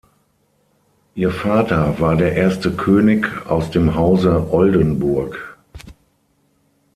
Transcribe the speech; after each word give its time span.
Ihr 1.13 1.29
Vater 1.29 1.99
war 1.99 2.15
der 2.15 2.33
erste 2.35 2.71
König 2.71 3.45
aus 3.45 3.69
dem 3.69 3.93
Hause 3.93 4.47
Oldenburg. 4.51 5.59